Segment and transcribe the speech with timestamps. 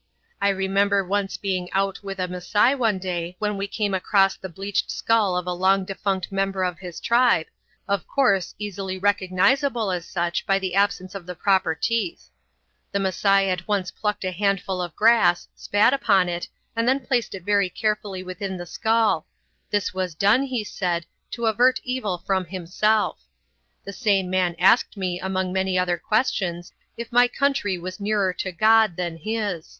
[0.41, 4.49] I remember once being out with a Masai one day when we came across the
[4.49, 7.45] bleached skull of a long defunct member of his tribe,
[7.87, 12.31] of course easily recognisable as such by the absence of the proper teeth.
[12.91, 17.35] The Masai at once plucked a handful of grass, spat upon it, and then placed
[17.35, 19.27] it very carefully within the skull;
[19.69, 23.21] this was done, he said, to avert evil from himself.
[23.83, 28.51] The same man asked me among many other questions if my country was nearer to
[28.51, 29.69] God than his.